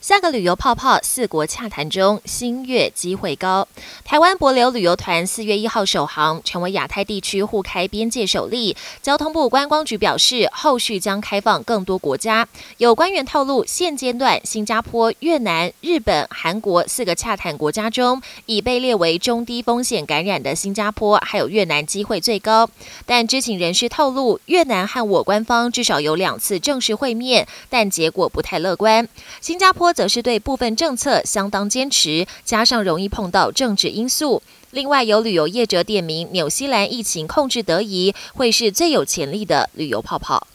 [0.00, 3.66] 下个旅游泡泡，四国洽谈中，新月机会高。
[4.04, 8.76] 台湾博流旅游团四月一号首航，成为亚太地区互开边界首例。
[9.02, 12.46] 交通部观光局表示，后续将开放更多国家。
[12.78, 22.68] 有官员透露，现阶段新加坡、越南、日本、韩国四个洽谈国家中，已被列为中低风险感染的新加坡还有越南机会最高。
[23.04, 29.08] 但知情人士透露，越南和我官方至少有两次正式会面，但结果不太乐观。
[29.40, 29.92] 新加坡。
[29.92, 34.42] 则是对部分政策相当坚持，加上容易碰到政治因素。
[34.72, 40.46] 另外，有旅游业者点名，纽西兰疫情控制得宜，会是最有潜力的旅游泡泡。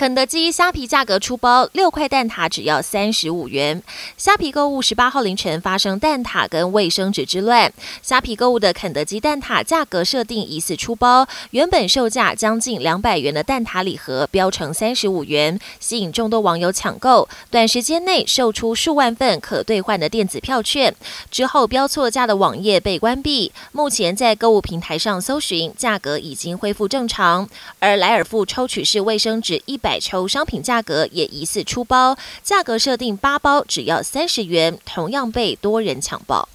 [0.00, 3.82] 肯德基虾皮价格出包，六块蛋挞只要三十五元。
[4.16, 20.96] 虾皮购物十八号凌晨发生蛋挞跟卫生纸之乱，虾皮购物的肯德基蛋挞价格设定疑似出包，原本售价将近两百元的蛋挞礼盒标成三十五元，吸引众多网友抢购，短时间内售出数万份可兑换的电子票券。
[21.30, 27.46] 之后标错价的网页被关闭，目前在购物平台上搜寻，价格已经恢复正常。
[27.80, 29.89] 而莱尔富抽取式卫生纸一百。
[29.90, 36.48] 百抽商品价格也疑似出包，价格设定八包只要三十元，同样被多人抢爆。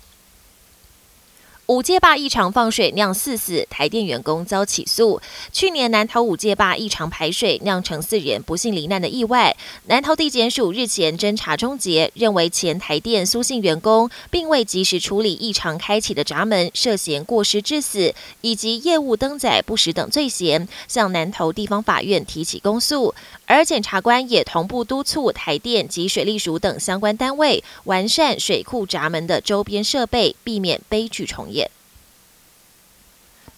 [1.67, 5.19] 五界坝异常放水酿四死，台电员工遭起诉。
[5.51, 9.57] 去年南投五界坝异常排水酿成四人不幸罹难的意外，
[9.87, 23.15] 南投地检署日前侦查终结，认为前台电苏姓员工并未及时处理异常开启的闸门，涉嫌过失致死以及业务登载不实等罪嫌，向南投地方法院提起公诉。
[23.47, 31.55] 而检察官也同步督促台电及水利署等相关单位完善水库闸门的周边设备，避免悲剧重演。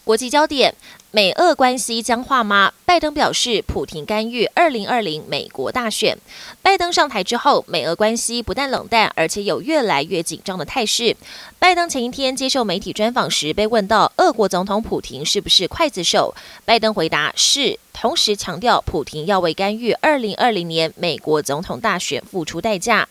[0.08, 0.74] 国际焦点。
[1.12, 2.72] 美俄关系僵化吗？
[2.86, 6.18] 拜登表示，普廷干预二零二零美国大选。
[6.62, 11.16] 拜登上台之后，美俄关系不但冷淡，而且有越来越紧张的态势。
[11.60, 16.34] 拜登前一天接受媒体专访时，被问到俄国总统普廷是不是刽子手，
[16.64, 23.08] 拜登回答是，同时强调普廷要为干预二零二零年美国总统大选付出代价。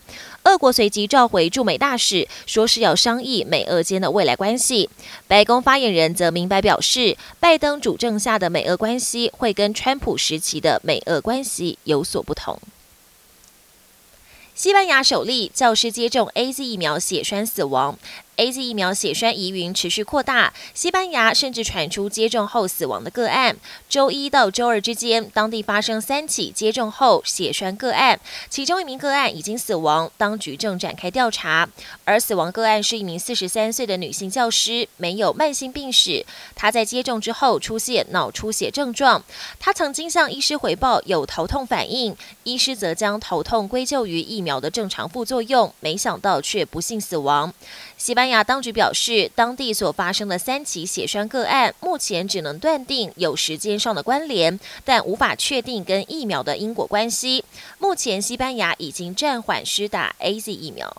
[0.47, 4.89] 俄国随即召回驻美大使，说是要商议美俄间的未来关系。
[5.27, 12.57] 白宫发言人则明白表示，拜登主政下的美俄关系会跟川普时期的美俄关系有所不同。
[14.55, 17.99] 西班牙首例教师接种 A Z 疫苗血栓死亡。
[18.37, 23.57] A Z 疫苗血栓疑云持续扩大，西班牙甚至传出接种后死亡的个案。
[23.89, 31.67] 周一到周二之间，当地发生三起接种后血栓个案，其中一名个案已经死亡，当局正展开调查。
[32.05, 36.23] 而死亡个案是一名四十三岁的女性教师，没有慢性病史。
[36.53, 39.23] 她在接种之后出现脑出血症状，
[39.59, 47.51] 她曾经向医师回报有头痛反应，医师则将头痛归咎于疫苗的正常副作用，没想到却不幸死亡。
[47.97, 57.45] 西班西班牙当局表示，当地所发生的三起血栓个案，目前只能断定有时间上的关联，但无法确定跟疫苗的因果关系。
[57.79, 60.93] 目前，西班牙已经暂缓施打 A Z 疫苗。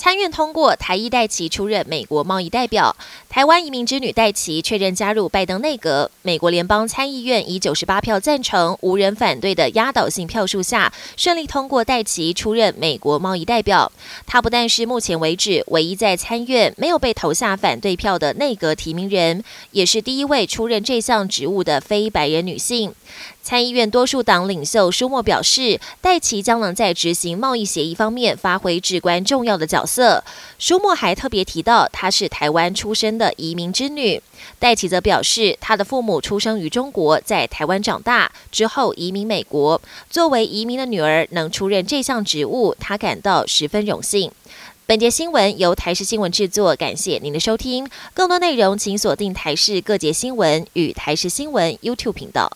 [0.00, 2.96] 参院通过台裔戴奇出任美国贸易代表，
[3.28, 6.10] 台湾移民之女戴奇确认加入拜登内阁。
[6.22, 13.92] 美国联邦参议院以九十八票赞成、无人反对的压倒性票数下，顺利通过戴奇出任美国贸易代表。
[14.26, 22.94] 她不但是目前为止唯一在参院没有被投下反对票的内阁提名人，也是第一位出任这项职务的非白人女性。
[23.42, 30.22] 参议院多数党领袖舒默表示，戴奇将能在执行贸易协议方面发挥至关重要的角色。
[30.58, 34.22] 舒默还特别提到，她是台湾出生的移民之女。
[34.58, 39.80] 戴奇则表示，她的父母出生于中国，在台湾长大之后移民美国。
[40.10, 44.30] 作为移民的女儿，能出任这项职务，她感到十分荣幸。
[44.86, 47.88] 本节新闻由台视新闻制作，感谢您的收听。
[48.12, 52.50] 更多内容请锁定台视各节新闻与台视新闻 YouTube 频道。